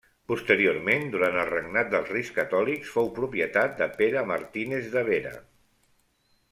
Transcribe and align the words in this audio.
Posteriorment, 0.31 1.03
durant 1.15 1.37
el 1.41 1.45
regnat 1.49 1.91
dels 1.91 2.09
reis 2.15 2.31
Catòlics, 2.39 2.91
fou 2.97 3.13
propietat 3.21 3.79
de 3.83 3.89
Pere 4.01 4.27
Martínez 4.35 4.93
de 4.99 5.09
Vera. 5.15 5.37